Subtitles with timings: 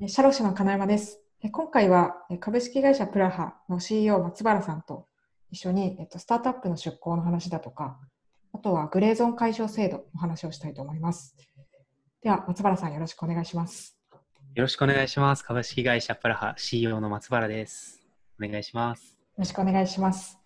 [0.00, 1.20] シャロシの金山です。
[1.52, 5.06] 今回は株式会社プラハの CEO 松原さんと
[5.52, 7.96] 一緒にスタートアップの出向の話だとか、
[8.52, 11.36] あとはグレーゾーン解消制度の話をしたいと思います。
[12.22, 13.96] では、松原さんよろしくお願いします。
[14.56, 15.44] よろしくお願いします。
[15.44, 18.02] 株式会社プラハ CEO の松原です。
[18.42, 19.12] お願いします。
[19.12, 20.40] よろしくお願いします。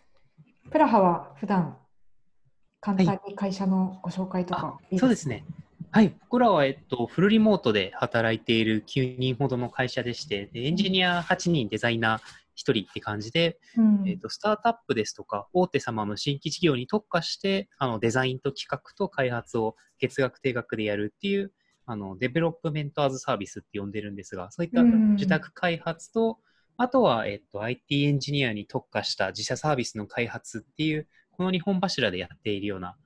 [0.70, 1.78] プラハは普段
[2.80, 5.44] 簡単に会社のご紹介とかいいそうですね。
[5.90, 12.22] はい、僕らは、えっと、フルリモートで働いている9人ほどの会社でして、でエンジニア8人、デザイナー1
[12.56, 14.02] 人って感じで、うん。
[14.06, 21.52] えっと、スタートアップですとか、大手様の新規事業に特化して、あのデザインと企画と開発を月額定額でやるっていう、
[21.86, 25.14] あの Development as a Service って呼んでるんですが、そういったうん。
[25.14, 26.38] 受託開発と、
[26.76, 32.96] あとは、えっと、IT エンジニアに特化した自社サービスの開発っていう、この2本柱でやっているような、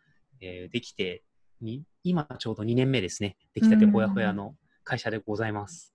[0.41, 1.23] えーできて
[1.65, 3.37] に、今ちょうど2年目ですね。
[3.55, 5.95] できたてほやほやの会社でございます。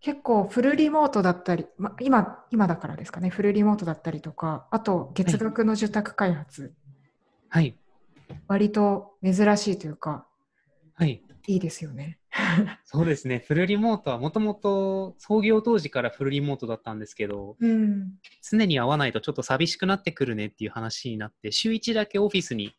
[0.00, 6.74] 結構フルリモートだったり、ま、今今だからですかね、フルリモートだったりとか、あと月額の受託開発、
[7.48, 7.76] はい。
[8.46, 10.26] 割と珍しいというか、
[10.94, 11.22] はい。
[11.46, 12.19] いいですよね。
[12.84, 13.44] そうですね。
[13.46, 18.12] フルリモートはもともと創業当時からフルリモートだったんですけど、うん、
[18.48, 22.74] 常に会わないとちょっと寂しくなってくるねっていう話になって、週1だけオフィスに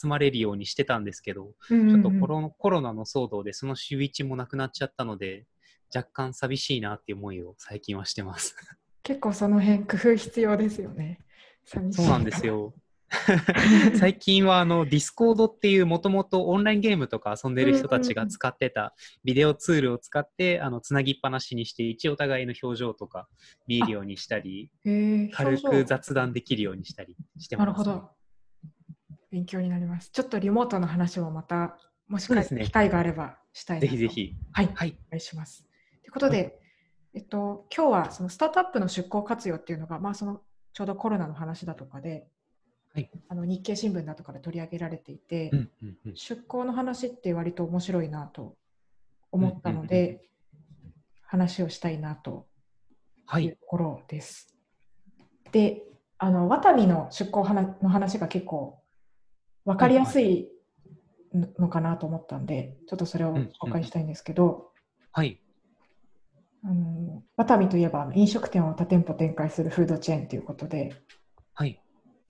[0.00, 5.46] 集まれるようにしてたんですけど、ちょちょっとコロコロナの騒動でその週1もなくなっちゃったので、
[5.94, 8.56] 若干寂しいなっていう思いを最近はしてます。
[9.02, 11.20] 結構その辺工夫必要ですよね。
[11.64, 12.46] 寂しいそうなんです。
[12.46, 12.74] よ。
[13.98, 23.28] 最近はあのディスコードっていうもともとオンラインゲームとか遊んでる人たちが使ってたビデオツールを使ってあのつなぎっぱなしにして一応お互いの表情とか
[23.66, 24.70] 見えるようにしたり
[25.32, 27.66] 軽く雑談できるようにしたりしてます。
[27.66, 28.10] なるほど。
[29.30, 30.10] 勉強になります。
[30.10, 33.80] ちょっとリモートの話もまた、もしかそうですね機会があればしたい。
[33.80, 34.08] ぜひぜ。
[34.08, 34.34] ひ。
[34.52, 34.96] はい、はい。
[35.08, 35.64] お願いします。
[36.02, 36.58] ということで、
[37.14, 42.26] えっと、今日はそのスタートアップの出向活用っていうのが、まあ、そのちょうどコロナの話だとかで、
[42.96, 48.56] はいあの日経新聞だとかで取り上げられていて、うんうんうん出向の話って割と面白いなと
[49.30, 50.22] 思ったのうんうんで、
[51.26, 52.46] 話をしたいなと
[53.26, 53.66] はいいうと。
[53.66, 54.56] ころです。
[55.52, 55.82] で、
[56.16, 58.78] あのワタミの出向はなの話が結構
[59.66, 60.48] 分かりやすい
[61.34, 64.70] ののかなと思ったんで、ちょっとそれを紹介したいんですけど、
[65.12, 65.38] はい。
[66.64, 70.94] あのワタミといえば飲食店を多店舗展開するフードチェーンということで、はい。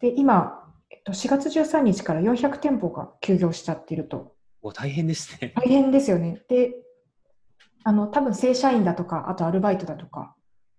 [0.01, 4.35] で今、えっと、4月13日から400店舗が休業しちゃっていると。
[4.63, 5.53] お大変ですね。
[5.57, 6.43] 大変ですよね。
[6.49, 6.75] で、
[7.85, 10.35] あの多分正社員だとか、あとアルバイトだとか、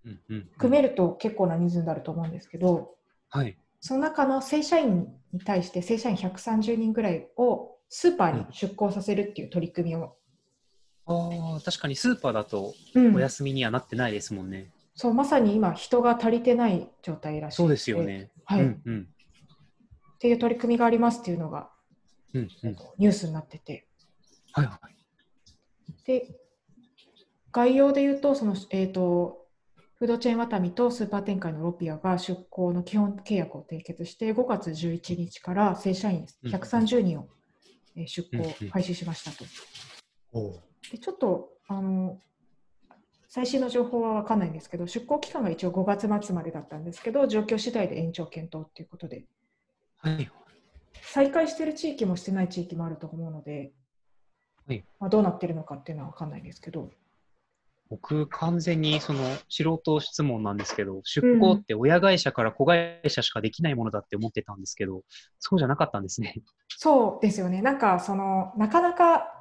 [0.06, 2.96] うんうんうん含めると結構な人数になると思うんですけど、
[3.30, 3.58] はい。
[3.80, 10.16] その中の正社員に対して正社員130人ぐらいをスーパーに出向させるっていう取り組みを、
[11.06, 14.72] ああ、確かにスーパーだとうんお休みにはなってないですもんね。
[14.96, 18.02] そうまさに今人が足りてない状態らしいそうですよ。
[18.04, 18.32] ね。
[18.48, 19.08] はいうんうん。
[20.16, 21.70] っていう取り組みがありますっていうのが
[22.34, 22.76] うんうん。
[22.98, 23.88] ニュースになってて
[24.54, 24.96] はいはい。
[26.06, 26.36] で
[27.52, 29.46] 概要で言うとその、えー、と
[30.00, 37.28] フードチェーンワタミとスーパー展開のロピアが出向の基本契約を締結して5月11日から正社員130人を
[37.96, 39.46] えー出向うんうん開始しましたと。
[40.32, 42.20] おうでちょっとあの
[43.28, 49.26] 最新の情報は分かんないんですけど出向期間が一応5月末までだったんですけど状況次第で延長検討ということで
[49.98, 50.32] はい。
[51.02, 53.72] 再開している地域もしてない地域もあると思うので、
[54.68, 56.90] はいまあ、どうなってるのかっていうのは分かんないですけど
[57.90, 65.04] 僕、完全にその素人質問なんですけど、出向って親会社から子会社しかできないものだって思ってたんですけど、
[65.40, 66.36] そうじゃなかったんですね。
[66.68, 69.34] そうですよねなんかそのなかなか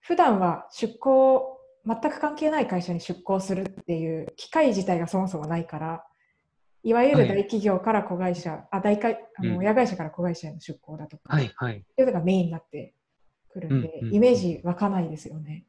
[0.00, 6.04] 普段は出向全く関係ない会社に出向するっていう機会自体がそもそもないから
[6.82, 11.84] いわゆるはい大企業から子会社、あ大会あのうん親会社から子会社への出向だとか、はいはい。
[11.98, 12.94] いうのがメインになって
[13.50, 15.66] くるんで、うんうんイメージ湧かないですよね。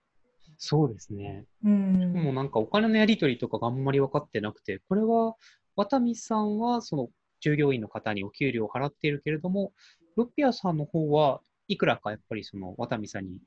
[0.57, 1.45] そうですね。
[1.66, 5.35] うん、もうなんかお金のやり取りとかがあんまり分かってなくて、これは
[5.75, 7.09] 渡美さんはその
[7.40, 9.73] 従業員の方にお給料を払っているけれども、
[10.16, 13.40] ロピアさんの方はいくらかやっぱりその渡美さんに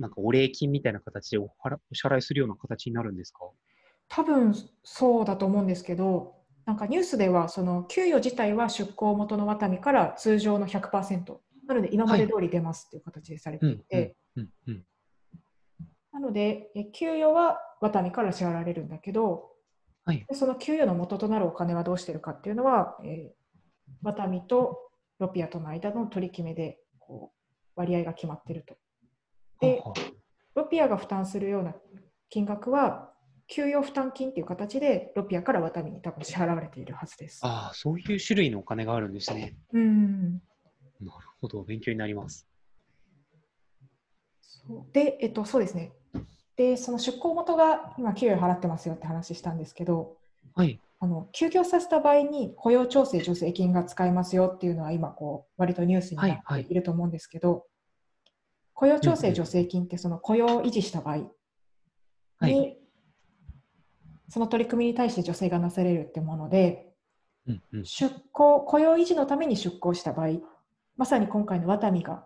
[0.00, 3.40] なんかお礼金みたいな形でお払お支払いするような形になるんですか？
[4.08, 6.34] 多分そうだと思うんですけど、
[6.66, 11.38] なんかニュースではその給与自体は出向元のワタミから通常の100%、
[11.68, 14.16] なので今まで通り出ますっていう形でされていて。
[16.12, 19.50] なのでえ給与はワタミから支払われるんだけど、
[20.04, 20.26] はい。
[20.28, 23.40] でその給与の元となるお金はどうしてるかっていうのは、えー
[24.02, 24.78] ワタミと
[25.18, 28.76] ロピアとの間の取り決めでこう割合が決まってると。
[29.60, 29.82] で
[30.54, 31.74] ロピアが負担するような
[32.28, 33.10] 金額は、
[33.46, 37.40] 給与負担金っていう形でロピアからワタミに多分支払われているはずです。
[37.42, 39.56] ああ、そういう種類のお金があるんですね。
[39.72, 40.32] うん
[41.00, 42.46] なるほど、勉強になります。
[44.40, 45.92] そうで、えっと、そうですね。
[46.56, 50.18] で、その出向元が今、給与払ってますよって話したんですけど、
[50.54, 50.80] はい。
[51.02, 57.64] あの休業させた場合に雇用調整助成金が使えますよっていうのは今こう割とニュースになっていると思うんですけど、
[58.80, 61.24] 雇用調整助成金ってその雇用を維持した場合に、
[62.38, 62.78] はい。
[64.30, 66.86] その取り組みに対して助成がなされるってもので
[67.46, 67.84] うんうん。
[67.84, 70.40] 出向雇用維持のために出向した場合
[70.96, 72.24] まさに今回のワタミが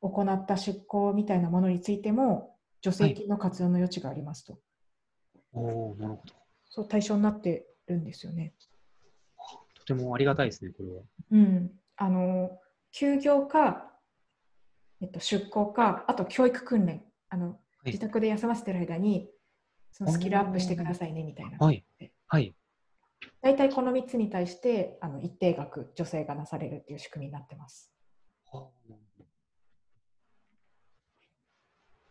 [0.00, 4.58] 行った出向みたいなものについても助成金の活用の余地がありますと、
[5.52, 6.34] おおなるほど。
[6.68, 8.52] そう対象になってるんですよね。
[9.74, 11.02] とてもありがたいですね、これは。
[11.30, 12.58] うん、あの
[12.92, 13.93] 休業か、
[15.04, 19.28] えっと、出向か、あと教育訓練あの、はい自宅で休ませてる間に
[19.92, 21.58] そのスキルアップしてくださいねみたいな。
[21.58, 21.84] はい。
[22.28, 22.54] はい。
[23.42, 27.92] 大体この3つに対してあの一定額助成がなされるっていう仕組みになってます。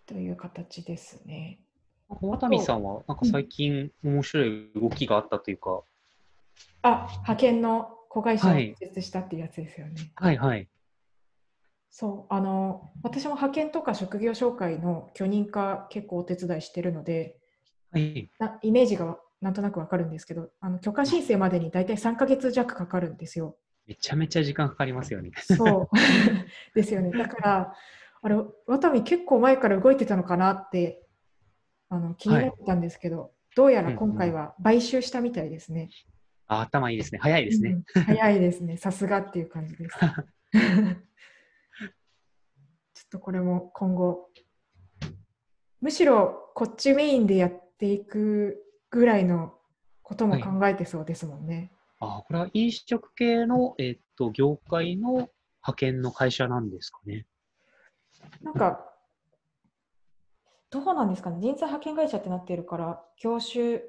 [0.05, 1.59] という形ですね。
[2.07, 5.81] 渡美さんは、なんか最近面白い動きがあったというか、
[6.83, 10.11] あ、派遣の子会社をはい設立したっていうやつですよね。
[10.15, 10.67] はいはい。
[11.95, 17.37] そう、あの、私も派遣とか職業紹介の許認可結構お手伝いしてるので、
[17.91, 18.31] はい。
[18.39, 23.57] なイメージがなんとなくわかるんですけど、あの許可申請までに大体3ヶ月弱かかるんですよ。
[23.85, 25.33] めちゃめちゃ時間かかりますよね。
[25.37, 25.89] そう
[26.73, 27.11] ですよね。
[27.11, 27.75] だから、
[28.23, 31.05] あれ、ワタミ結構前から動いてたのかなって
[31.89, 35.91] あの気になってたんですけど、どうやら今回は買収したみたいですね。
[36.47, 37.19] あ頭いいですね。
[37.21, 37.69] 早いですね。
[37.95, 38.77] うん早いですね。
[38.77, 39.95] さすがっていう感じです。
[43.13, 44.29] とこれも今後、
[45.81, 49.53] むしろこっちメインでやっていくぐらいの
[50.01, 51.71] ことも考えてそうですもんね。
[51.99, 57.25] あこれは飲食系の、えっと、業界の派遣の会社なんですかね。
[58.41, 58.83] なんか、
[60.71, 63.81] どうなんですかね、人材派遣会社ってなってるから、業種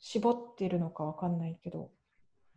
[0.00, 1.90] 絞ってるのかわかんないけど、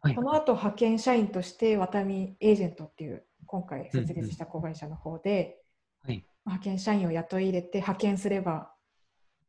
[0.01, 0.21] はいそ。
[0.21, 5.60] の後派遣社員としてワタミエージェントっていう今回設立した子会社の方で、
[6.03, 6.25] はい。
[6.45, 8.71] 派遣社員を雇い入れて派遣すれば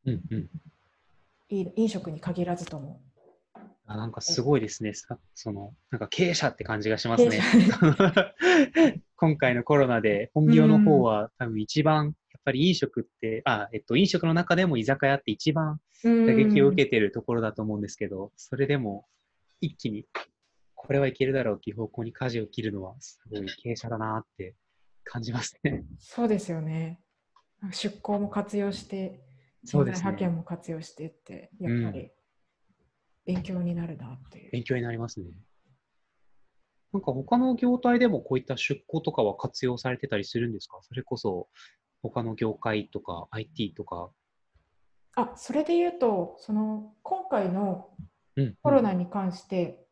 [0.05, 0.49] うんうん。
[1.49, 3.01] 飲食に限らずとも。
[3.85, 4.93] あなんかすごいですね。
[4.93, 7.41] さその、なんか経営者って感じがしますね。
[9.17, 19.05] 今回のコロナで本業の方は、多分一番、やっぱり飲食って、あ、えっと、飲食の中でも居酒屋って一番打撃を受けてるところだと思うんですけど、それでも
[19.59, 20.05] 一気に
[20.75, 24.53] これはいけるだろうっていう方向に舵を切るのはすごい経営者だなって
[25.03, 25.83] 感じますね。
[25.99, 26.99] そうですよね。
[27.71, 29.23] 出向も活用して、
[29.63, 32.11] 人材派遣も活用してって、やっぱり
[33.25, 34.51] 勉強になるなっていう。
[34.51, 35.27] 勉強になりますね。
[36.91, 40.77] なんか他の業態でもこういった出向とかは活用されてたりするんですか？
[40.81, 41.47] それこそ
[42.01, 44.11] 他の業界とか IT とか。
[45.15, 47.89] あそれで言うとその今回の
[48.35, 49.85] うん、コロナに関して、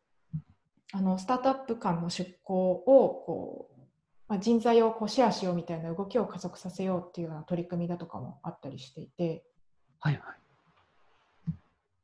[0.92, 3.71] あのスタートアップ間の出向をこう、
[4.32, 9.44] まあ、人材をこうシェアしようみたいな動きを加速させようっていうような取り組みだとかもあったりしていて、
[10.00, 10.22] はいはい。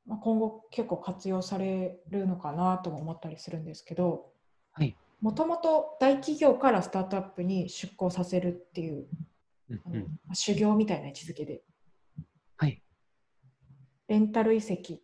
[0.06, 4.26] まあ、今後結構活用されるのかなとも思ったりするんですけど
[4.72, 4.94] はい。
[5.22, 9.06] もともと大企業からスタートアップに出向させるっていう
[9.70, 11.62] うんうん、まあ修行みたいな位置づけで
[12.58, 12.82] はい。
[14.08, 14.98] レンタル移籍っ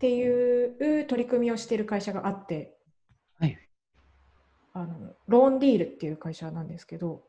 [0.00, 2.74] ていう取り組みをしている会社があって、はい。
[4.72, 7.22] あのローンディールっていう会社なんですけど、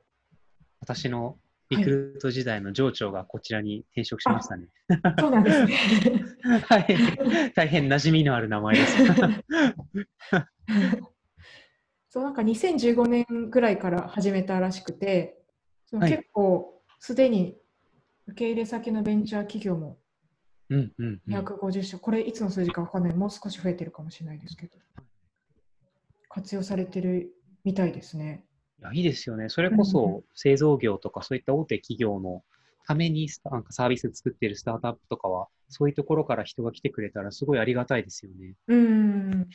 [0.79, 1.38] 私の
[1.69, 4.67] リクルート時代の上長がこちらに転職しましたね。
[5.19, 5.77] そうなんですね。
[6.67, 6.86] はい。
[7.55, 8.98] 大変馴染みのある名前です。
[12.10, 15.41] そうなんか2015年ぐらいから始めたらしくて、
[15.86, 17.57] そのはい結構すでに
[18.27, 19.98] 受け入れ先のベンチャー企業も
[20.71, 21.36] うんうん、うん。
[21.36, 24.77] 250社、これいつの数字かわかんない、もう少し増えてるかもしれないですけど、
[26.33, 27.33] 活用されてる
[27.63, 28.45] みたいですね。
[28.79, 29.50] いや、いいですよね。
[29.50, 32.43] それこそ製造業とかそういった大手企業の
[32.88, 38.55] ためになんかサービス作っているスタートアップとかは、そういうところから人が来てくれたらすごいありがたいですよね。
[38.67, 39.50] うーん。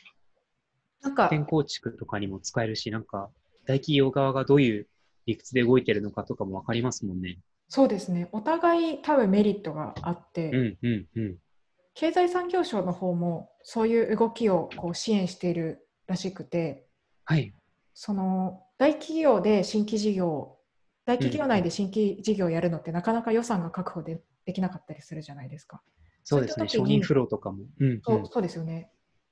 [1.02, 3.30] なんか、店構築とかにも使えるし、なんか
[3.64, 4.86] 大企業側がどういう
[5.26, 7.38] 理屈で動いてるのかとかもわかりますもんね。
[7.68, 11.36] そうですね、お互い多分メリットがあって、うんうんうん。
[11.94, 16.86] 経済産業省の方もそういう動きをこう支援しているらしくて、
[17.24, 17.52] はい。
[17.94, 20.56] その大企業で新規事業、
[21.04, 25.82] 大企業内で新規事業をやるのってなかなか予算が確保でできなかったりするじゃないですか。
[26.24, 26.66] そうですね、
[27.00, 27.64] フローとかも。
[27.80, 28.90] うん、そうそうですよね。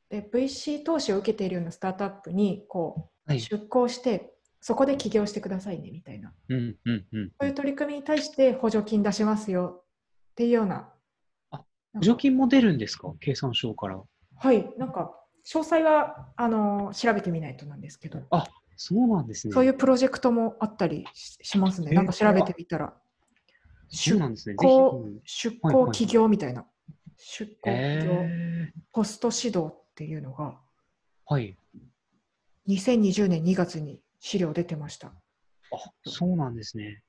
[0.09, 7.33] で VC 投資を受けているようなスタートアップにこう、はい出向してそこで起業してくださいねみたいなうん、うん、うん。
[7.40, 10.90] そういう取り組みに対して補助金出しますよっていうような。
[11.50, 11.64] あ
[11.95, 13.12] 補助金も出るんですか？
[13.21, 14.00] 経産省から。
[14.37, 18.46] はい、なんか詳細はあの調べてみないとなんですけど、あ
[18.76, 19.52] そうなんですね。
[19.52, 21.88] そういうプロジェクトもあったりししますね。
[21.90, 22.94] えーなんか調べてみたら、
[23.88, 24.56] そうなんですね。
[25.24, 26.66] 出向起業みたいな、
[27.16, 30.58] 出向起業、えー、ポスト指導っていうのが
[31.26, 31.56] はい。
[32.68, 35.08] 2020年2月に資料出てました。
[35.08, 35.12] あ
[36.06, 37.02] そうなんですね。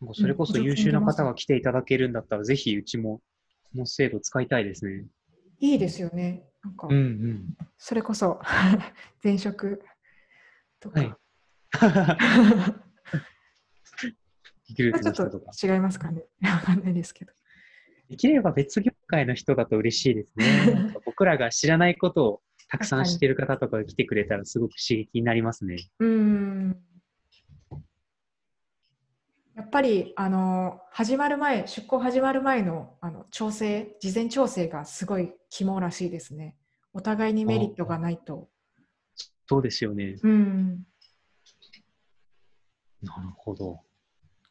[0.00, 3.20] なんかそれこそうん優秀な方が来ていただけるんだったら、ぜひうちも
[3.72, 5.06] この制度使いたいですね。
[5.60, 6.47] いいですよね。
[6.64, 7.56] なんかうんうん。
[7.76, 8.40] それこそ
[9.22, 9.82] 前職
[10.80, 11.14] とか、はい。
[14.74, 16.24] ちょっと違いますかね。
[16.42, 17.32] わかんないですけど。
[18.08, 20.94] できれば別業界の人だと嬉しいですね。
[21.04, 25.76] 僕らが知らないことをたくさん知ってる方とかが来てくれたらすごく刺激になりますね。
[25.98, 26.76] うーん
[29.58, 36.56] やっぱりあの始まる前、出向始まる前のあの調整、事前調整がすごい肝らしいですね。
[36.92, 38.48] お互いにメリットがないと。
[39.48, 40.14] そうですよね。
[40.22, 40.86] うん。
[43.02, 43.80] なるほど。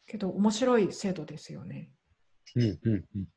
[0.06, 1.90] けど面白い制度ですよね。
[2.58, 3.28] うんうんうん。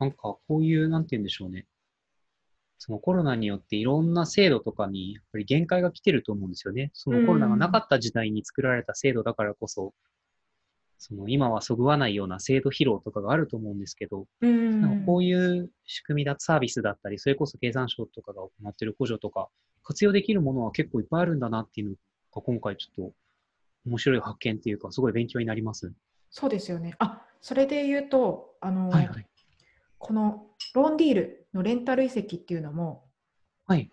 [0.00, 1.66] なんかこういう、なんて言うんでしょうね。
[2.76, 6.90] そのコロナによっていろんな制度とかにやっぱり限界が来てると思うんですよね。
[6.92, 9.94] そのコロナがなかった時代に作られた制度だからこそ、
[11.02, 19.48] その今はそぐわないような制度疲労とかがあると思うんですけど、うんこういう仕組みだ、サービスだったり、それこそ経産省とかが行っている補助とか、
[19.82, 21.94] 活用できるものは結構いっぱいあるんだなっていうの
[22.32, 23.12] が今回ちょっと
[23.84, 25.92] 面白い発見っていうか、すごい勉強になります。
[26.30, 26.94] そうですよね。
[27.00, 29.26] あそれで言うと、あのはいはい。
[29.98, 33.08] このローンディールのレンタル移籍っていうのも、
[33.66, 33.90] はい。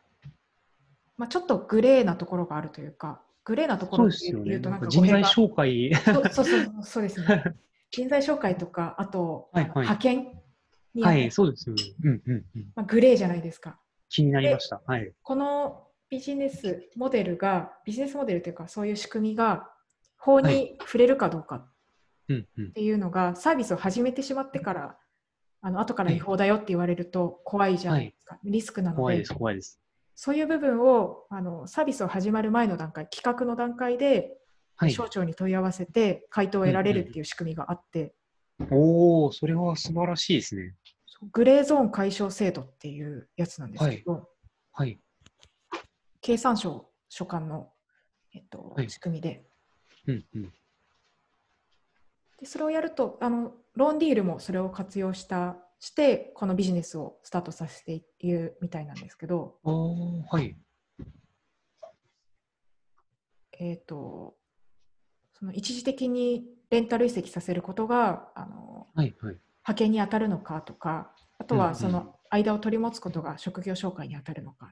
[1.17, 5.91] まあ、ちょっとグレーなところがあるというか、グレーなところってそうとなんか人材紹介。
[6.05, 7.43] そうそうそうそうですね。
[7.89, 10.39] 人材紹介とか、あと、はいはい派遣
[10.93, 11.83] に、はい、そうですよね。
[12.03, 12.71] うんうんうん。
[12.75, 13.79] まあ、グレーじゃないですか。
[14.07, 14.83] 気になりました。
[14.85, 15.11] はい。
[15.23, 19.67] このビジネスモデルが、ビジネスモデルというか、そういう仕組みが
[20.19, 21.73] 法はに触れるかどうかっ。
[22.75, 24.99] ていうのが、サービスを始めてしまってから、
[25.61, 28.37] あの後から違法だよって言われると怖いじゃないですか。
[28.43, 29.81] リスクなので怖いです、怖いです。
[30.21, 34.35] そういう部分をあのサービスを始まる前の段階、企画の段階で、
[34.75, 34.91] はい。
[34.91, 38.13] 省庁に問い合わせて回答を得られるっていう仕組みがあって、
[38.69, 40.75] おお、それは素晴らしいですね。
[41.31, 44.27] グレーゾーン解消制度っていうやつなんですけど、
[44.73, 44.99] はい。
[46.19, 47.69] 経産省所管の、
[48.35, 49.45] えっとはい仕組みで
[50.05, 50.53] うんうん。
[52.41, 60.55] で、それをやるとあの、ローンディールもそれを活用したして、このビジネスをスタートさせているみたいなんですけど、はい。
[63.61, 64.35] えっと
[65.33, 69.37] その一時的にレンタル移籍させることがあのはいはい。
[69.63, 74.69] 派遣に当たるのかとか、あとはその間を取り持つことが職業紹介に当たるのかっ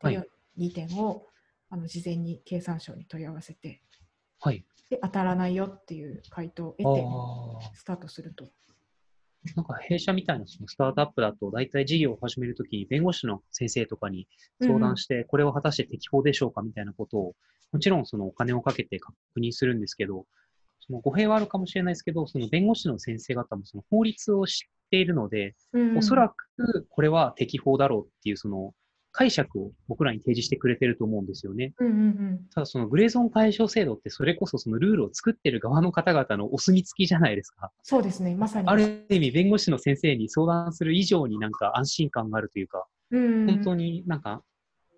[0.00, 0.28] ていう
[0.58, 1.26] 2点を、
[1.68, 3.82] あの事前に経産省に問い合わせて
[4.40, 4.64] はい。
[4.88, 7.74] で、当たらないよっていう回答をあ得てあ。
[7.74, 8.48] スタートすると。
[9.56, 14.28] なんか弊社みたいなそのスタートアップだと、大体事業を始めるときに弁護士の先生とかに
[14.60, 17.34] 相談して、これは果たして適法でしょうかみたいなことを、
[17.72, 20.26] もちろんそのお金をかけて確認するんですけど、
[20.80, 25.98] その語弊はあるかもしれないですけど、その弁護士の先生方もその法律を知っているので、うん。
[25.98, 28.74] おそらくこれは適法だろうっていうその
[29.12, 31.74] 解釈を僕らに提示してくれてると思うんですよね。
[31.78, 37.72] うんうんうん、ただそのグレーゾーン解消制度ってそれこそそのルールを作ってる側の方々のお墨付きじゃないですか。
[37.82, 38.68] そうですね、まさに。
[38.68, 44.42] ある意味弁護士の先生に相談する以上になんか安心感があるというか、うん本当になんか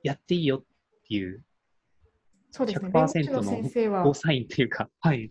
[0.03, 0.63] やっていいよっ
[1.09, 1.43] ていう
[2.53, 5.31] そうですね、弁護士100%の先生はゴー、サインというか、はい。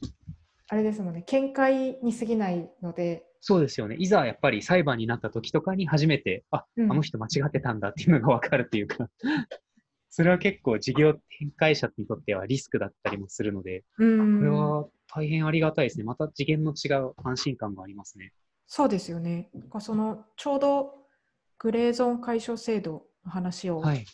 [0.70, 3.95] あれですもんね、見解に過ぎないので、そうですよね。
[3.98, 9.10] いざやっぱり裁判になった時とかに初めて、あ、うんあの人間違ってたんだっていうのがわかるっていうか、
[10.12, 16.03] それは結構事業展開者にとってはリスクだったりもするので、うんこれは大変ありがたいですね。
[16.03, 18.31] また次元の違う安心感がありますね。
[18.67, 19.50] そうですよね。
[19.79, 21.07] そのちょうど
[21.57, 24.05] グレーゾーン解消制度の話をはい。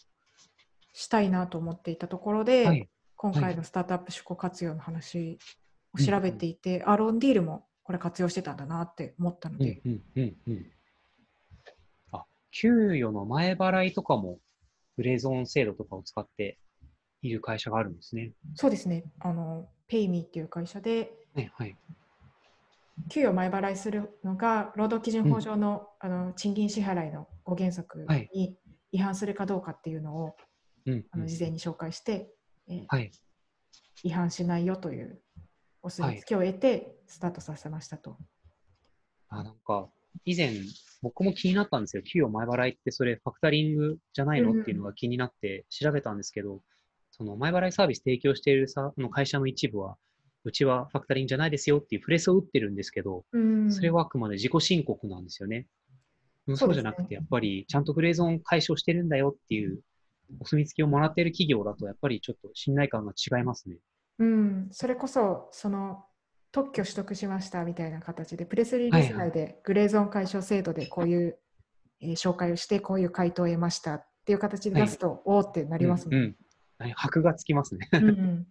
[0.93, 2.89] したいなと思っていたところで、はい。
[3.15, 5.38] 今回のスタートアップ出向活用の話
[5.93, 10.65] を調べていて、アロンディールもこれ活用してたんだなって思ったのうんで、うんうんうん。
[12.12, 14.39] あ、給与の前払いとかも
[14.98, 16.60] グレーゾーン制度とかを使って
[17.22, 18.34] いる会社があるんですね。
[18.56, 21.77] そうですね、あの、ペイミーっていう会社で、はいはい。
[23.08, 28.58] 給与前払いするのが労働基準法上の,、あの賃金支払いの5原則はいに
[28.91, 30.36] 違反するかどうかっていうのを、
[30.86, 32.34] うんあの事前に紹介して、
[32.67, 33.12] えーはい。
[34.03, 35.22] 違反しないよという
[35.88, 38.17] お墨付きを得てスタートさせましたと。
[39.29, 39.88] あ、なんか、
[40.25, 40.51] 以前、
[41.01, 42.03] 僕も気になったんですよ。
[42.03, 44.51] 給与前払いってそれファクタリングじゃないの？
[44.51, 46.62] っていうのが気になって調べたんですけど、
[47.12, 49.96] その前払いサービス提供しているさの会社の一部は、
[50.44, 55.67] うちはファクタリングじゃないですよっていうプレスを打ってるんですけど、うんそれはあくまで自己申告なんですよね。
[56.56, 59.79] そううじゃなくて、やっぱりちゃんとグレーゾーン解消してるんだよっていう
[60.39, 63.77] お墨付きをもらっている企業だと、やっぱりちょっと信頼感が違いますね。
[64.20, 66.04] うん、それこそその
[66.52, 71.40] 特許取得しましたみたいな形でプレスリリース内でグレーゾーン解消制度でこういう、
[72.02, 76.18] えー紹介をしてこういう回答を得ましたっていう形で出すと、おーってなりますね。
[76.18, 76.36] うん、
[76.80, 77.24] うん。
[77.24, 77.90] がつきますね。
[77.92, 78.48] うんうん。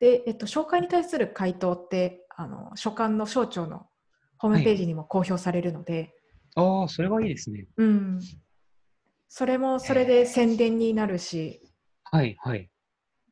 [0.00, 3.86] で、えっと、紹介に対する回答ってあの所管の省庁の
[4.38, 6.12] ホームページにも公表されるので、
[6.56, 7.68] ああ、それはいいですね。
[7.76, 8.20] うん、
[9.28, 11.60] それもそれで宣伝になるし。
[12.04, 12.68] はい、はい。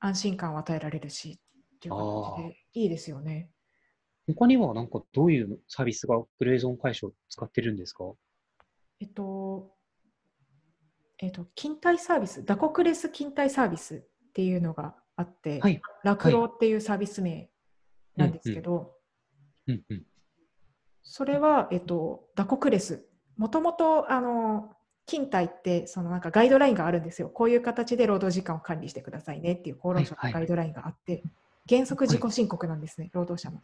[0.00, 1.38] 安心感を与えられるし
[1.80, 3.50] っていう形でいいですよね。
[4.28, 8.04] 他にはなんかどういうサービスがグレーゾーン解消使ってるんですか？
[9.00, 9.72] えっと、
[11.18, 15.80] えっと、勤怠サービス、ダコクレス勤怠サービスっていうのがあって、はい。
[16.04, 17.50] ラクロっていうサービス名
[18.16, 18.92] なんですけど、
[19.66, 20.02] うんうん。
[21.02, 23.06] それは、えっと、ダコクレス。
[23.36, 24.70] もともと、あの、
[25.06, 27.30] 勤怠って、そのなんかガイドラインがあるんですよ。
[27.30, 31.24] こういう形で労働時間を管理してくださいねっていう厚労省はいはいのガイドラインがあって、
[31.68, 33.60] 原則自己申告なんですね、労働者の。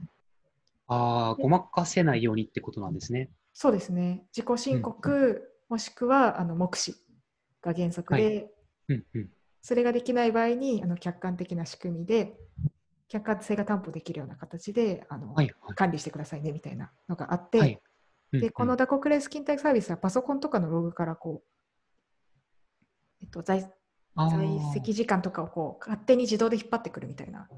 [0.89, 3.31] ああ、ごまかせないようにってことなんですね。
[3.53, 4.25] そうですね。
[4.37, 6.95] 自己申告、もしくはあの目視
[7.63, 8.51] が原則で、
[8.89, 9.31] うんうん。
[9.63, 12.37] それができない場合にあの客観的な仕組みで
[13.09, 15.75] 客観性が担保できるような形であの、はい、はい。
[15.75, 17.81] 管理してくださいねみたいなのがあって、はいうんうん
[18.33, 21.47] でこのダコクレス勤怠サービスはパソコンとかのログからこう、
[23.23, 23.71] えっと、在
[24.17, 27.49] 在籍時間とかをこう勝手に自動で引っ張ってくるみたいな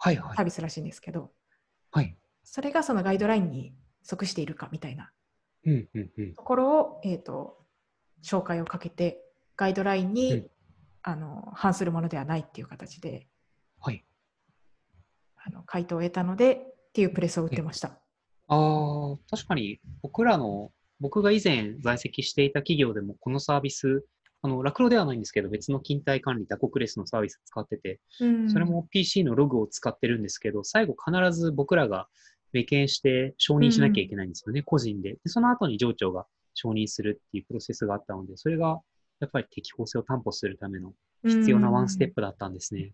[0.00, 0.44] はい、はいサー。
[0.44, 1.30] ビスらしいんですけど、
[1.92, 2.16] はい。
[2.42, 5.12] それがそのガイドラインに即しているかみたいな
[5.64, 6.34] うんうんうん。
[6.34, 7.58] ところを、えー、と
[8.24, 9.22] 紹介をかけて
[9.56, 10.50] ガイドラインに、うん
[11.02, 13.26] あの反するものではないっていう形で
[13.80, 14.04] はい。
[15.36, 17.98] あの回答を得たのでっていうプレスを打ってました。
[18.48, 24.04] ああ、確かに僕らの、僕が以前在籍していた企業でもこのサービス、
[24.42, 32.08] あの、ラクロではないんですけど、別の勤怠管理、ダコクレスのサービス使ってて、うんそれも PC のログを使ってるんですけど、最後必ず僕らが
[32.52, 35.18] 目検して承認しなきゃいけないんですよね、個人でで。
[35.26, 38.80] その後に上長が承認するっていうプロセスがあったので、それが
[39.20, 42.92] やっぱり適法性を担保するための必要なワンステップだったんですね。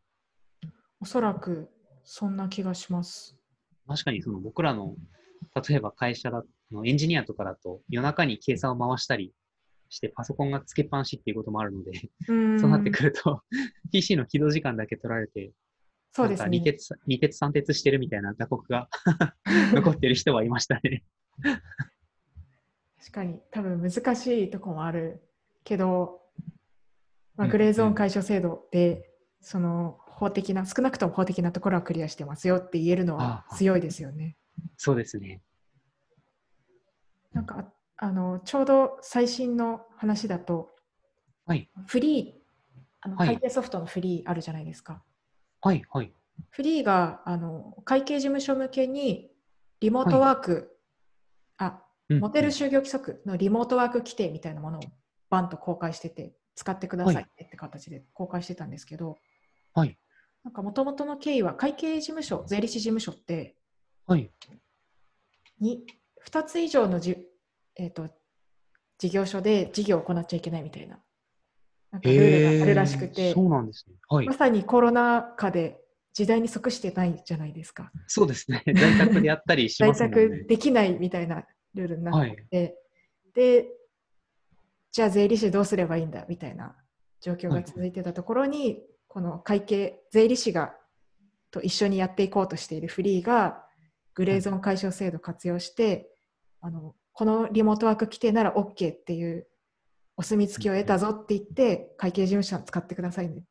[1.00, 1.68] おそらく
[2.04, 3.37] そんな気がします。
[3.87, 4.96] 確かにその僕らの、
[5.68, 9.32] 例えば会社だのエンジニアとかだと夜中に計算を回したり
[9.88, 11.92] してパソコンがつけっぱなしっていうこともあるので、
[12.29, 13.42] うんそうなってくると
[13.92, 15.53] PC の起動時間だけ取られて、
[16.12, 16.49] そうですね。
[16.49, 18.88] 二鉄二鉄三鉄してるみたいな打刻が
[19.75, 21.05] 残ってる人はいましたね。
[22.99, 25.22] 確かに多分難しいところもある
[25.62, 26.22] けど、
[27.37, 34.37] まあ、うんグレーゾーン解消制度で、その法的な少なくとも法的なところはクリアしてますよって言えるのは強いですよね。
[34.79, 35.42] そうですね。
[37.35, 40.76] なんかあのちょうど最新の話だと
[41.46, 41.70] はい。
[41.87, 42.46] フリー
[43.00, 45.02] あのはい会計ソフトのフリーあるじゃないですか。
[45.62, 46.12] はい、はい。
[46.50, 49.30] フリーがあの会計事務所向けに
[49.80, 50.76] リモートワーク、
[51.56, 54.82] あうんモテる就業規則のリモートワーク規定みたいなものを
[55.28, 59.16] バンと公開してて使ってくださいって形で公開してたんですけど、
[59.74, 59.98] はい。
[60.44, 63.56] なんか元々の経緯は会計事務所税理士事務所って
[64.06, 64.30] はい。
[65.61, 65.85] に
[66.28, 67.16] 2つ以上のじ、
[67.77, 68.09] えー、と
[68.99, 70.99] 事業所で事業を行っちゃいけないみたいな
[71.93, 73.95] なんかルールがあるらしくて、そうなんですね。
[74.09, 74.35] はいま。
[74.35, 75.81] さにコロナ禍で
[76.12, 77.91] 時代に即してないじゃないですか。
[78.07, 78.62] そうですね。
[78.75, 80.09] 在宅でやったりし在ますね。
[80.09, 82.79] 宅できないみたいなルールになってて、
[83.35, 83.69] で
[84.93, 86.75] じゃあ税理士どうすればいいんだみたいな
[87.21, 90.75] 状況が続いてたところに、この会計税理士が
[91.51, 93.65] と一緒にやっていこうとしているフリーが
[94.15, 96.11] グレーゾーン解消制度を活用して、
[96.61, 99.46] あのこのリモートワーク規定なら OK っていう
[100.18, 103.42] お墨付きを得たぞって言って会計事務所を使ってくださいねっ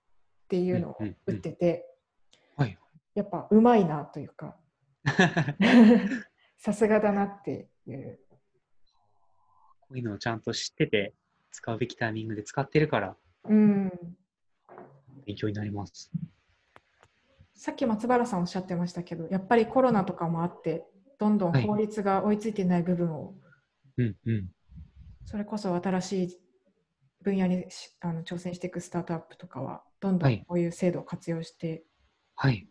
[0.49, 1.83] ていうのを打ってて、
[2.55, 2.77] はい。
[3.15, 4.55] やっぱうまいなというか
[6.59, 8.19] さすがだなっていう。
[9.81, 11.15] こういうのをちゃんと知ってて、
[11.51, 13.91] 使うべきタイミングで使ってるから、うん、
[15.25, 16.11] 勉強になります。
[17.55, 20.85] さっき松原さんおっしゃってましたけどやっぱりコロナとかもあって
[21.17, 23.33] どんどんはい法律が追いついてない部分を、
[23.97, 24.47] うんうん。
[25.25, 26.39] それこそ新しい
[27.23, 31.83] 分野にしあの挑戦していくスタートアップとかは、どんどはいんこういう制度を活用して、
[32.35, 32.67] はい。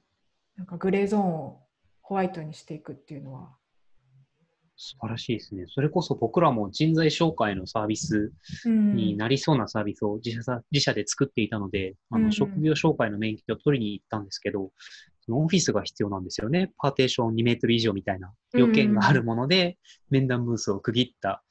[0.56, 1.60] なんかグレーゾーンを
[2.02, 3.56] ホワイトにしていくっていうのは、
[4.76, 5.64] 素晴らしいですね。
[5.68, 8.32] それこそ僕らも人材紹介のサービス
[8.66, 14.70] うんになりそうなサービスを自社さ自社で作っていたので、あの職業紹介の免許を取りに行ったんですけど、
[15.32, 16.72] オフィスが必要なんですよね。
[16.78, 19.78] パーテーション2メートル以上みたいな要件があるもので、
[20.10, 21.42] 面談ブースを区切った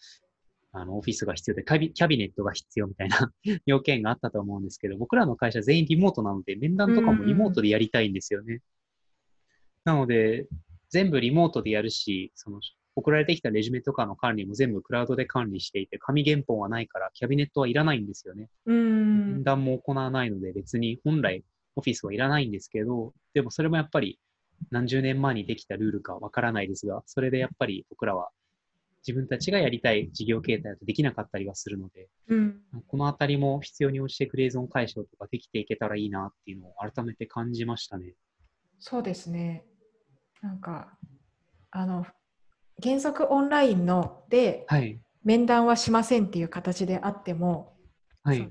[0.71, 3.31] あのオフィスが必要でキャビ、ネットが必要みたいな
[3.65, 8.61] 要件があったと思うんですけど、僕らの会社全員リモートなので、面談とかもリモートでやりたいんですよね。
[9.85, 10.47] なので、
[10.89, 12.59] 全部リモートでやるし、その
[12.95, 18.49] 送られてきたレジュメとかの管理も全部クラウドで管理していて、紙原本はないからキャビネットはいらないんですよね。
[18.65, 21.43] うん面談も行わないので、別に本来
[21.75, 24.19] オフィスはいらないんですけど、でもそれもやっぱり
[24.71, 28.29] 何十年前にできたルールかわからないですが、それでやっぱり僕らは
[29.05, 38.13] 自分たちがやりたい事業形態だとできなかったりはするので、うんこのあたりも必要に応じてグレーゾーン解消とかできていけたらいいなっていうのを改めて感じましたね。
[38.79, 39.65] そうですね。
[40.41, 40.97] なんか、
[41.71, 42.05] あの、
[42.81, 44.99] 原則オンラインのではい。
[45.23, 47.72] 面談はしませんっていう形であっても、
[48.23, 48.49] はい。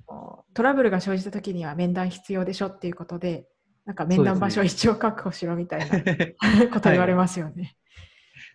[0.54, 3.46] トラブルが生じた時には面談必要でしょっていうことで、
[3.86, 5.98] なんか面談場所を一応確保しろみたいな
[6.70, 7.74] こと言われますよね。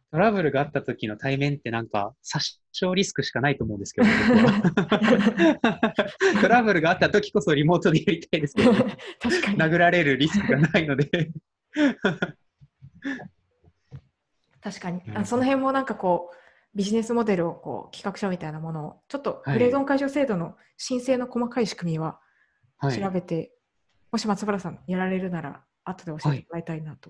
[0.09, 4.07] トラブルがあった時の対面ってなんか殺傷リスクしかないと思うんですけど、
[6.41, 8.73] トラブルがあった時こそリモートでやりたいですけど、
[9.19, 9.57] 確かに。
[9.57, 11.09] 殴られるリスクがないので。
[14.61, 16.37] 確かにうんあその辺もなんかこう
[16.77, 22.19] ビジネスモデルをこう企画書みたいなものをちょっとはいグレーゾーン解消制度の申請の細かい仕組みは
[22.77, 23.51] はい調べて、
[24.11, 27.09] もし松原さんやられるなら後で教えてもらいたいなと。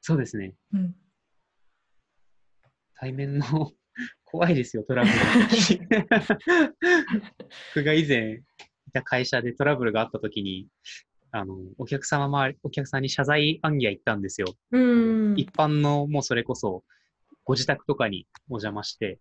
[0.00, 0.54] そうですね。
[0.72, 0.94] うん、
[2.94, 3.72] 対面の
[4.24, 5.14] 怖いですよ、トラブル。
[7.74, 8.34] 僕が以前
[8.86, 10.68] いた会社でトラブルがあった時に、
[11.32, 14.54] あの、お客様周り、お客さんに謝罪案件行ったんですよ。
[14.70, 16.84] うん一般のもうそれこそ
[17.46, 19.18] ご自宅とかにお邪魔して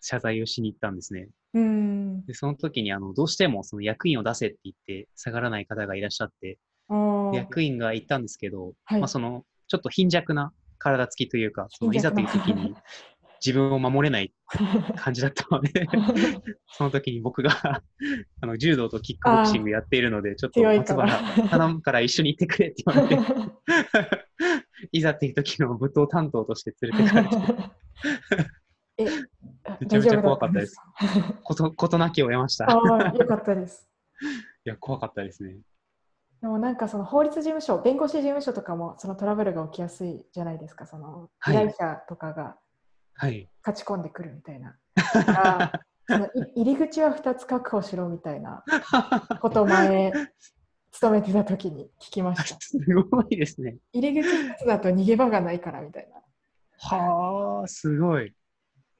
[0.00, 1.28] 謝罪をしに行ったんですね。
[1.54, 2.26] うん。
[2.26, 6.58] で、その時にあの、どうしてもその役員を出せって言って下がらない方がいらっしゃって、
[7.34, 12.74] 役員が言ったんですけど、はいまあその、ちょっと貧弱な体つきというか、そのいざという時に
[13.44, 14.32] 自分を守れない
[14.96, 15.86] 感じだったので、
[16.72, 17.50] その時に僕が
[18.40, 24.25] あの柔道とキックボクシングやっているので、ちょっと松原頼むから一緒に行ってくれって言われて、
[24.96, 27.36] いざっていう時の武闘担当として連れてかれて、
[28.98, 29.04] え
[29.80, 30.76] めちゃめちゃ怖かったです
[31.42, 32.64] こと ことなきを得ました。
[32.64, 33.88] いああよかったです。
[34.64, 35.58] や、怖かったですね。
[36.40, 42.56] でもなんかその法律事務所、弁護士事務所とかもそのトラブルが起きやすいじゃないですか、その依はい頼者とかが
[43.14, 43.48] はい。
[43.64, 44.76] 勝ち込んでくるみたいな。
[46.54, 48.62] 入り口は2つ確保しろみたいな
[49.40, 50.12] ことを前、
[50.96, 52.56] 勤めてた時に聞きました。
[52.58, 52.78] す
[53.10, 53.76] ごいですね。
[53.92, 56.22] 入り口1つだと逃げ場がないからみたいな。
[56.78, 58.32] はあ、すごい。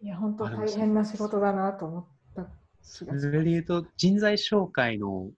[0.03, 2.51] いや、本当大変な仕事だなと思った
[2.83, 5.31] それで言うと、人材紹介の、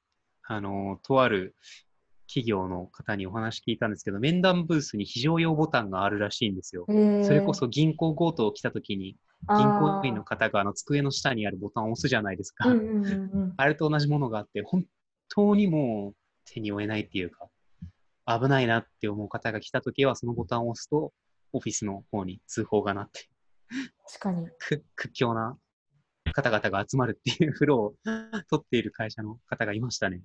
[0.42, 1.54] あの、とある
[2.26, 6.86] 企業の方にお話聞いたんですけど、面談ブースに非常用ボタンがあるらしいんですよ。
[7.22, 9.16] それこそ銀行強盗来た時に、
[9.56, 12.68] 銀行員の方があの机の下にあるボタンを押すじゃないですか。
[12.68, 14.84] あーうんうんうんうんあれと同じものがあって、本
[15.28, 17.48] 当にもう手に負えないっていうか、
[18.26, 21.12] 危ないなって思う方が来た時は、そのボタンを押すと、
[21.52, 23.28] オフィスの方に通報がなって、
[24.06, 24.48] 確かに。
[24.58, 25.56] く屈強な
[26.32, 27.94] 方々が集まるっていうフローを
[28.50, 30.22] 取っている会社の方がいましたね。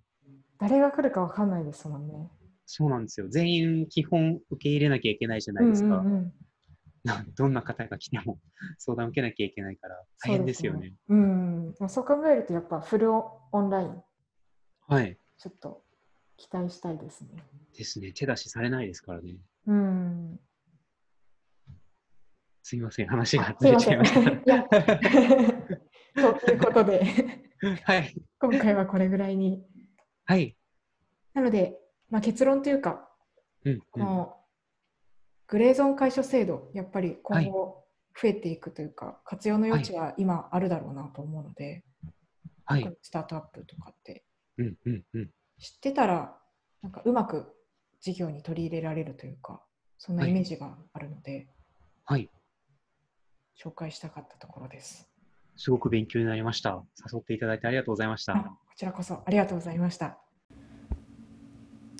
[0.59, 2.29] 誰が来るかわかんないですもんね。
[2.65, 3.27] そうなんですよ。
[3.29, 5.97] 全員基本受け入れなきゃいけないじゃないですか。
[5.97, 6.33] うんうんうん
[7.03, 8.39] な どんな方が来ても
[8.79, 10.95] 相談受けなきゃいけないから大変ですよね。
[11.09, 14.03] うん、まあそう考えるとやっぱフルオンライン
[14.87, 15.17] はい。
[15.37, 15.83] ちょっと
[16.37, 17.29] 期待したいですね。
[17.77, 18.11] ですね。
[18.11, 19.35] 手出しされないですからね。
[19.67, 20.39] うん。
[22.63, 23.07] すいません。
[23.07, 23.77] 話がずれ。
[23.77, 26.99] ちゃいましいやということで
[27.61, 27.67] た。
[27.93, 28.15] はい。
[28.39, 29.65] 今回はこれぐらいに。
[30.25, 30.57] はい。
[31.33, 33.09] なので、まあ、結論というか
[33.65, 33.81] うん、うん。
[33.91, 34.37] この
[35.47, 37.85] グレーゾーン解消制度やっぱり今後
[38.19, 41.83] 増えていくというか、活用の余地は今あるだろうなと思うので、
[42.65, 42.97] はい。
[43.01, 44.23] スタートアップとかって
[44.57, 45.31] うん、うん、うん。
[45.63, 46.35] 知ってたら
[46.81, 47.55] なんかうまく
[48.01, 49.61] 事業に取り入れられるというか
[49.97, 51.47] そんなイメージがあるので、
[52.03, 52.29] はい。
[53.57, 55.09] 紹介したかったところです。
[55.55, 56.83] すごく勉強になりました。
[57.09, 58.33] 誘っていただいてありがとうございました。
[58.33, 60.17] あこちらこそありがとうございました。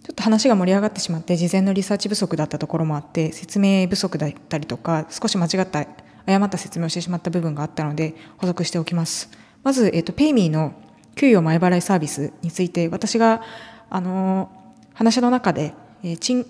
[0.03, 5.87] ちょっとと話が盛り上がってしまって事前のリサーチ不足だったところもあって説明不足だったりとか少し間違った
[6.25, 9.29] 誤った説明をしてしまった部分があったので補足しておきます。
[9.63, 10.73] まず、えっと、ペイミーの
[11.15, 13.41] 給与前払いサービスについて私が
[13.89, 14.49] あの
[14.93, 15.73] 話の中で、
[16.03, 16.45] えー、賃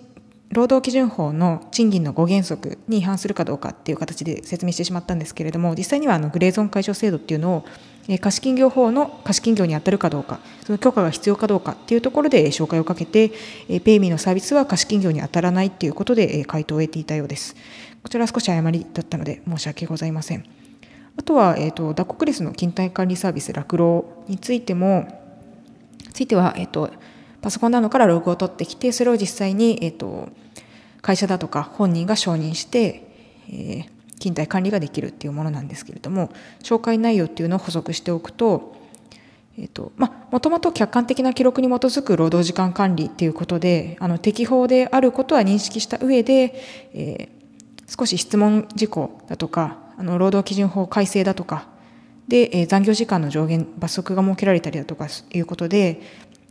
[0.53, 7.65] 労働基準法の賃金の5原則に違反するかどうかっていう形で説明してしまったんですけれども実際にはあのグレーゾーン解消制度っていうのを
[8.07, 13.31] え貸金業法の貸金業に当たるかどうかその許可が必要かどうかっていうところで紹介をかけて
[13.67, 17.55] えペイミーのサービスは貸金業に当たらないっていうことでえ回答を得ていたようです。
[18.03, 20.62] こちらは少し誤りだったので申し訳ございません。
[21.17, 25.07] あとは、えーと、ダコクレスの勤怠管理サービス落労についても
[26.11, 26.89] ついては、えーと、
[27.41, 30.29] パソコンなどからログを取ってきてそれを実際に、えーと
[31.03, 33.03] 会社だとか本人が承認して、
[33.49, 36.31] えー、勤怠管理ができるっていうものなんですけれども
[36.63, 38.73] 紹介内容っていうのを補足しておくと
[39.57, 46.55] えーとまもともと客観的な記録に基づく労働時間管理っていうことであの適法であることは認識した上で、
[46.93, 51.67] えー、少し質問事項だとかあの労働基準法改正だとか
[52.27, 56.01] で、え、残業時間の上限罰則が設けられたりだとかいうことで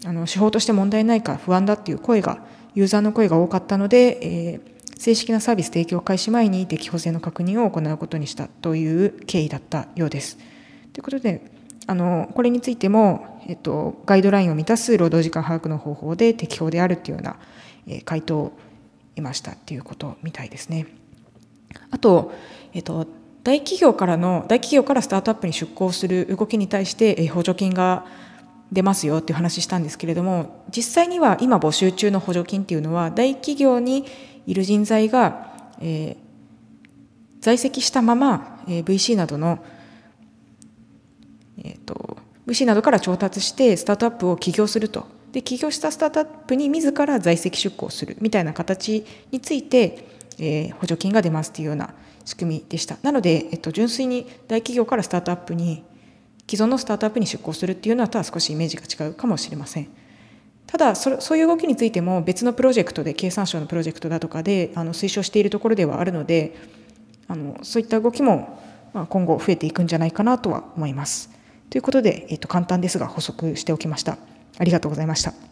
[0.04, 2.42] あの手法として問題ないか不安だっていう声が
[2.74, 10.38] ユーザーの声が多かったので、えー、正式なサービス提供開始前に適法性の確認を行うことにしたという経緯だったようです。
[10.92, 11.50] ということで
[11.86, 17.36] あのこれについても、えっと、ガイドラインを満たす労働時間把握の方法で適法であるというような、
[17.86, 18.52] えー、回答を
[19.14, 20.86] 得ましたということみたいですね。
[21.90, 22.32] あと、
[22.72, 23.06] えっと、
[23.44, 28.06] 大企業からの大企業からスタートアップに出向する動きに対して、補助金が
[28.72, 34.06] 出ますよっていう話したんですけれども実際には今募集中の補助金っていうのは大企業に
[34.46, 36.16] いる人材が、えー、
[37.40, 39.62] 在籍したまま、えー、VC などの、
[41.58, 45.06] えーと、VC などから調達してスタートアップを起業すると。
[45.32, 50.06] で起業したスタートアップに自ら在籍出向するみたいな形について、
[50.38, 55.84] えー、補助金が出ますというような仕組みでしたなので、えっと、純粋に大企業からスタートアップに
[56.48, 59.88] 既存のスタートアップに出向するっていうのはとは少しイメージが違うかもしれません。
[60.66, 66.56] ただそそういう動きについても別のプロジェクトで経産省のプロジェクトだとかであの推奨しているところではあるので
[67.28, 68.58] あのそういった動きも、
[68.94, 71.30] まあ、今後増えていくんじゃないかなとは思います。
[71.68, 74.18] ということで、えー、と簡単ですが補足しておきました。
[74.58, 75.51] ありがとうございました。